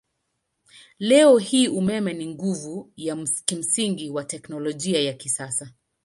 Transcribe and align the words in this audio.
Leo 0.99 1.37
hii 1.37 1.67
umeme 1.67 2.13
ni 2.13 2.25
nguvu 2.27 2.91
ya 2.97 3.15
kimsingi 3.45 4.09
wa 4.09 4.23
teknolojia 4.23 5.01
ya 5.01 5.13
kisasa. 5.13 5.69